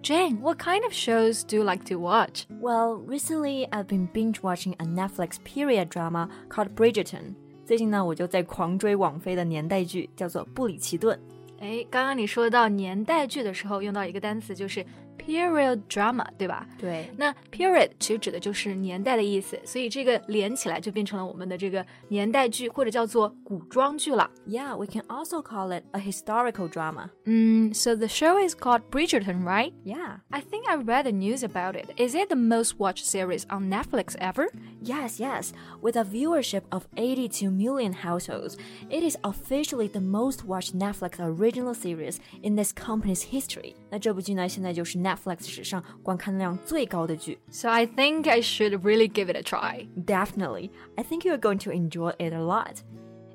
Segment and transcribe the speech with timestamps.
[0.00, 2.46] Jane, what kind of shows do you like to watch?
[2.60, 7.34] Well, recently I've been binge watching a Netflix period drama called Bridgerton.
[7.66, 11.18] 最近呢，我就在狂追网飞的年代剧，叫做《布里奇顿》。
[11.62, 14.84] 哎，刚刚你说到年代剧的时候，用到一个单词就是
[15.18, 16.64] period drama，对吧？
[16.78, 17.10] 对。
[17.16, 24.30] 那 period 其实指的就是年代的意思，所以这个连起来就变成了我们的这个年代剧，或者叫做古装剧了。
[24.46, 27.10] Yeah, we can also call it a historical drama.
[27.24, 29.72] 嗯，so the show is called Bridgerton, right?
[29.84, 30.20] Yeah.
[30.30, 31.90] I think I read the news about it.
[31.96, 34.46] Is it the most watched series on Netflix ever?
[34.80, 35.52] Yes, yes.
[35.82, 38.56] With a viewership of 82 million households,
[38.88, 43.74] it is officially the most watched Netflix original series in this company's history.
[43.90, 47.38] 那这部剧呢，现在就是 Netflix 史上观看量最高的剧。
[47.50, 49.86] So I think I should really give it a try.
[49.96, 50.70] Definitely.
[50.96, 52.82] I think you're going to enjoy it a lot.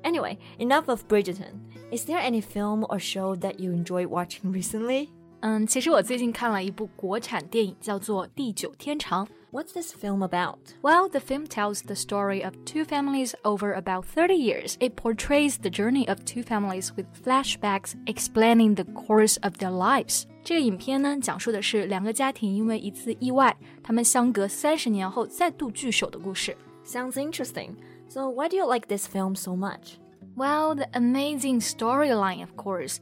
[0.02, 1.60] Anyway, enough of Bridgerton.
[1.90, 5.08] Is there any film or show that you enjoyed watching recently?
[5.40, 9.26] 嗯，其实我最近看了一部国产电影，叫做《地久天长》。
[9.50, 10.58] What's this film about?
[10.82, 14.76] Well, the film tells the story of two families over about 30 years.
[14.80, 20.24] It portrays the journey of two families with flashbacks explaining the course of their lives.
[20.42, 26.56] 这个影片呢，讲述的是两个家庭因为一次意外，他们相隔三十年后再度聚首的故事。
[26.84, 27.76] Sounds interesting.
[28.08, 29.98] So, why do you like this film so much?
[30.36, 32.98] Well, the amazing storyline, of course.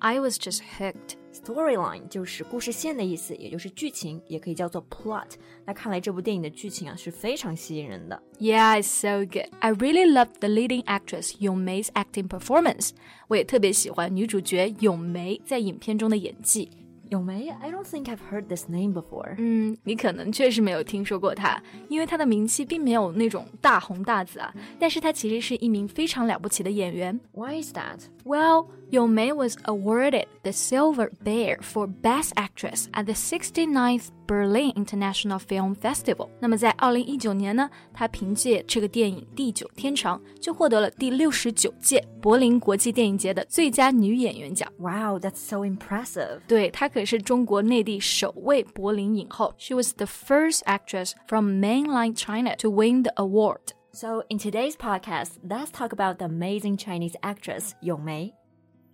[0.00, 1.16] I was just hooked.
[1.32, 5.32] Storyline 就是故事线的意思，也就是剧情，也可以叫做 plot。
[5.64, 8.22] 那看来这部电影的剧情啊是非常吸引人的。
[8.38, 9.48] Yeah, it's so good.
[9.60, 12.90] I really loved the leading actress Yong Mei's acting performance.
[13.28, 16.70] 我也特别喜欢女主角咏梅在影片中的演技。
[17.10, 19.36] 咏梅，I don't think I've heard this name before.
[19.38, 24.52] 嗯，你可能确实没有听说过她，因为她的名气并没有那种大红大紫啊。
[24.80, 27.20] 但是她其实是一名非常了不起的演员。
[27.32, 28.00] Why is that?
[28.24, 34.72] Well, Yong Mei was awarded the Silver Bear for Best Actress at the 69th Berlin
[34.74, 36.28] International Film Festival.
[36.40, 44.70] 那么在二零一九年呢，她凭借这个电影《地久天长》就获得了第六十九届柏林国际电影节的最佳女演员奖。
[44.78, 46.40] Wow, that's so impressive.
[46.48, 49.54] 对，她可是中国内地首位柏林影后。
[49.58, 53.60] She was the first actress from mainland China to win the award.
[53.92, 58.34] So, in today's podcast, let's talk about the amazing Chinese actress 咏梅。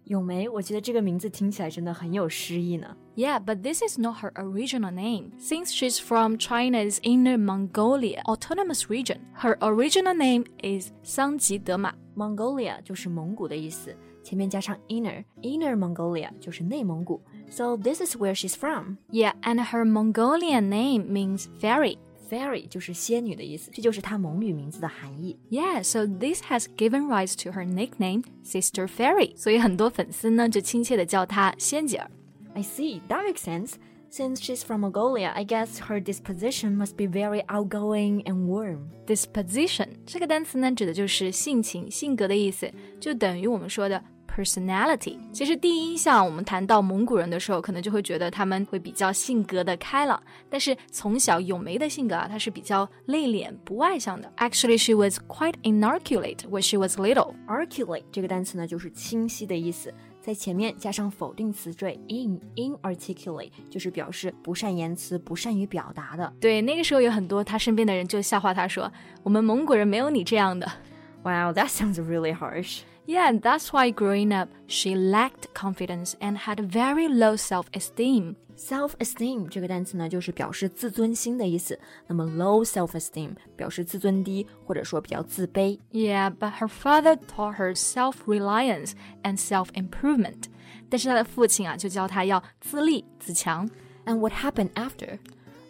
[0.05, 2.97] 咏梅，我觉得这个名字听起来真的很有诗意呢。
[3.17, 5.33] Yeah, but this is not her original name.
[5.39, 11.95] Since she's from China's Inner Mongolia autonomous region, her original name is 桑吉德玛。
[12.17, 17.21] Mongolia 就是蒙古的意思，前面加上 inner，inner Mongolia 就是内蒙古。
[17.50, 18.97] So this is where she's from.
[19.11, 21.99] Yeah, and her Mongolian name means fairy.
[22.31, 25.39] Fairy 就是仙女的意思，这就是她蒙语名字的含义。
[25.50, 29.37] Yeah, so this has given rise to her nickname Sister Fairy.
[29.37, 32.11] 所以很多粉丝呢就亲切的叫她仙姐儿。
[32.56, 33.75] I see, that makes sense.
[34.11, 38.91] Since she's from Mongolia, I guess her disposition must be very outgoing and warm.
[39.06, 45.19] Disposition 这个单词呢指的就是性情、性格的意思，就等于我们说的 personality。
[45.33, 54.31] 其实第一印象，我们谈到蒙古人的时候，可能就会觉得他们会比较性格的开朗，但是从小咏梅的性格啊，她是比较内敛、不外向的。
[54.37, 57.34] Actually, she was quite inarticulate when she was little.
[57.47, 59.93] Articulate 这个单词呢，就是清晰的意思，
[60.28, 66.34] 在前面加上否定词缀 in inarticulate，就是表示不善言辞、不善于表达的。
[66.38, 68.92] 对，那个时候有很多他身边的人就笑话他说
[69.24, 70.70] ：“我们蒙古人没有你这样的。”
[71.24, 72.82] Wow, that sounds really harsh.
[73.06, 78.37] Yeah, and that's why growing up, she lacked confidence and had very low self-esteem.
[78.56, 81.79] Self-esteem 这个单词呢，就是表示自尊心的意思。
[82.06, 85.79] 那么 low self-esteem 表示自尊低，或者说比较自卑。
[85.91, 88.93] Yeah, but her father taught her self-reliance
[89.25, 90.44] and self-improvement.
[90.88, 93.69] 但是她的父亲啊，就教她要自立自强。
[94.05, 95.19] And what happened after?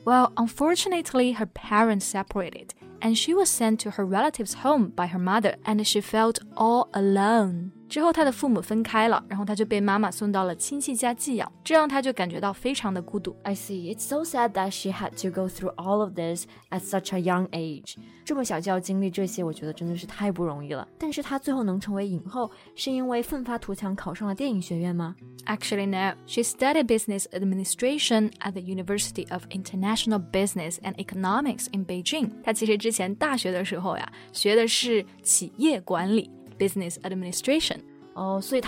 [0.05, 2.71] Well, unfortunately, her parents separated,
[3.02, 6.90] and she was sent to her relative's home by her mother, and she felt all
[6.94, 7.72] alone.
[7.89, 13.37] 之后，他的父母分开了，然后他就被妈妈送到了亲戚家寄养，这让他就感觉到非常的孤独。
[13.43, 13.95] I see.
[13.95, 17.21] It's so sad that she had to go through all of this at such a
[17.21, 17.97] young age.
[18.25, 20.89] 这么小就要经历这些，我觉得真的是太不容易了。
[20.99, 25.15] 但是她最后能成为影后，是因为奋发图强考上了电影学院吗？
[25.45, 26.15] Actually, no.
[26.27, 32.31] She studied business administration at the University of International Business and Economics in Beijing.
[32.43, 36.31] 她其实之前大学的时候呀，学的是企业管理。
[36.59, 37.81] business administration.
[38.15, 38.61] Oh, I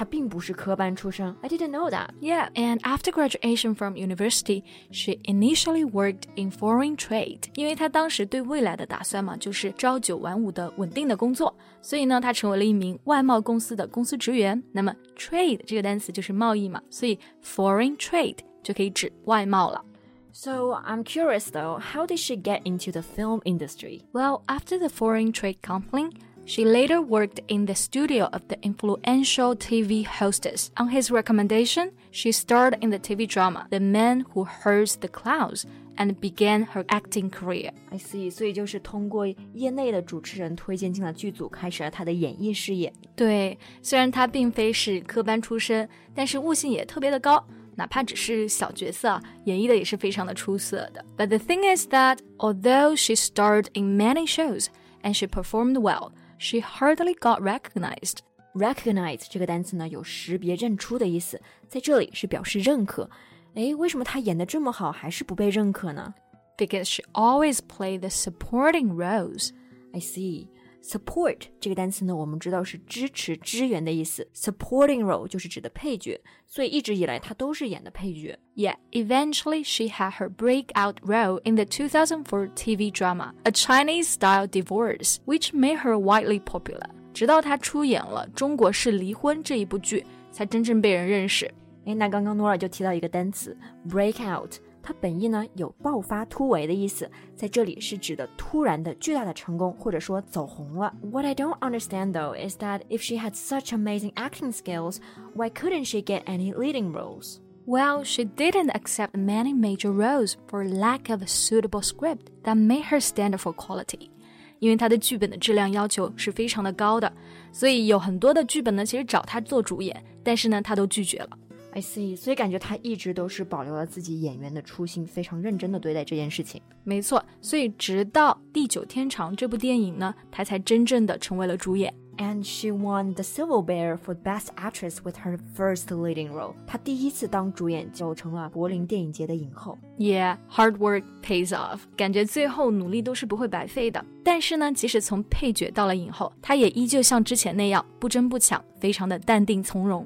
[1.49, 2.15] didn't know that.
[2.19, 7.41] Yeah, and after graduation from university, she initially worked in foreign trade.
[7.55, 14.63] 因为她当时对未来的打算嘛，就是朝九晚五的稳定的工作，所以呢，她成为了一名外贸公司的公司职员。
[14.73, 19.85] 那么 trade 这个单词就是贸易嘛，所以 foreign trade 就可以指外贸了。
[20.33, 24.01] So I'm curious though, how did she get into the film industry?
[24.13, 26.13] Well, after the foreign trade counseling,
[26.49, 30.69] she later worked in the studio of the influential TV hostess.
[30.77, 35.65] On his recommendation, she starred in the TV drama The Man Who Herds the Clouds
[35.97, 37.71] and began her acting career.
[37.91, 42.93] I see，所以就是通过业内的主持人推荐进了剧组，开始了她的演艺事业。
[43.17, 47.43] 对，虽然她并非是科班出身，但是悟性也特别的高。
[47.77, 51.05] 哪怕只是小角色，演绎的也是非常的出色的。
[51.17, 54.67] But the thing is that although she starred in many shows
[55.03, 58.19] and she performed well, she hardly got recognized.
[58.55, 63.11] Recognize 这个单词呢，有识别、认出的意思，在这里是表示认可。
[63.55, 66.15] 诶，为什么她演的这么好，还是不被认可呢？
[66.57, 69.51] Because she always played the supporting roles.
[69.93, 70.49] I see.
[70.82, 78.40] Support 这个单词呢，我们知道是支持、支援的意思，supporting role 就是指的配角，所以一直以来她都是演的配角。
[78.56, 85.18] Yeah, eventually she had her breakout role in the 2004 TV drama A Chinese Style Divorce,
[85.26, 86.90] which made her widely popular.
[87.14, 91.46] 直到她出演了《中国式离婚》这一部剧，才真正被人认识。
[91.86, 93.56] 哎，那刚刚 Norah 就提到一个单词
[93.90, 94.58] breakout。
[94.89, 100.95] 它本意呢有爆发、突围的意思，在这里是指的突然的巨大的成功，或者说走红了。
[101.11, 104.99] What I don't understand though is that if she had such amazing acting skills,
[105.35, 107.39] why couldn't she get any leading roles?
[107.67, 112.85] Well, she didn't accept many major roles for lack of a suitable script that made
[112.91, 114.11] her stand for quality.
[114.59, 117.11] 因为她的剧本的质量要求是非常的高的，
[117.53, 121.31] 所以有很多的剧本呢，其实找她做主演，但是呢，她都拒绝了。
[121.72, 126.62] I see，所以感觉他一直都是保留了自己演员的初心，非常认真的对待这件事情。
[126.84, 131.94] 没错，所以直到《地久天长》这部电影呢，他才真正的成为了主演。
[132.18, 136.54] And she won the Silver Bear for Best Actress with her first leading role。
[136.68, 139.78] 她第一次当主演就成了柏林电影节的影后。
[139.98, 141.80] Yeah，hard work pays off。
[141.96, 144.04] 感觉最后努力都是不会白费的。
[144.22, 150.06] 但是呢，即使从配角到了影后，她也依旧像之前那样不争不抢，非常的淡定从容。